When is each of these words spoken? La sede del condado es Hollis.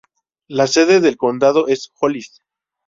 La 0.47 0.65
sede 0.65 0.99
del 0.99 1.15
condado 1.15 1.67
es 1.67 1.91
Hollis. 1.99 2.41